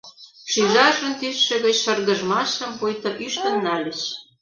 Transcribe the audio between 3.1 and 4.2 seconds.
ӱштын нальыч.